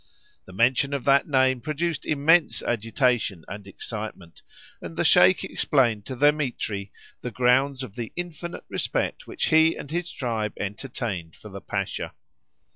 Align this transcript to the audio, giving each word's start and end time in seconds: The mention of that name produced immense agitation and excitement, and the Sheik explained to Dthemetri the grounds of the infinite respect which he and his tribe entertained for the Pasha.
The 0.45 0.51
mention 0.51 0.95
of 0.95 1.03
that 1.03 1.27
name 1.27 1.61
produced 1.61 2.07
immense 2.07 2.63
agitation 2.63 3.45
and 3.47 3.67
excitement, 3.67 4.41
and 4.81 4.97
the 4.97 5.05
Sheik 5.05 5.43
explained 5.43 6.07
to 6.07 6.15
Dthemetri 6.15 6.89
the 7.21 7.29
grounds 7.29 7.83
of 7.83 7.93
the 7.93 8.11
infinite 8.15 8.65
respect 8.67 9.27
which 9.27 9.49
he 9.49 9.75
and 9.77 9.91
his 9.91 10.11
tribe 10.11 10.53
entertained 10.57 11.35
for 11.35 11.49
the 11.49 11.61
Pasha. 11.61 12.15